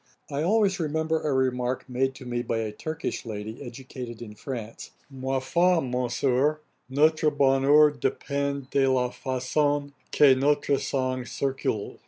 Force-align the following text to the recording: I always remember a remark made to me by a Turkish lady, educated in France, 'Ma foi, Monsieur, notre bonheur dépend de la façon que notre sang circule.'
I 0.31 0.41
always 0.41 0.79
remember 0.79 1.21
a 1.21 1.31
remark 1.31 1.87
made 1.87 2.15
to 2.15 2.25
me 2.25 2.41
by 2.41 2.57
a 2.57 2.71
Turkish 2.71 3.23
lady, 3.23 3.61
educated 3.61 4.19
in 4.19 4.33
France, 4.33 4.89
'Ma 5.11 5.37
foi, 5.37 5.79
Monsieur, 5.79 6.59
notre 6.89 7.29
bonheur 7.29 7.91
dépend 7.91 8.67
de 8.71 8.87
la 8.91 9.09
façon 9.11 9.91
que 10.11 10.33
notre 10.33 10.79
sang 10.79 11.23
circule.' 11.23 11.99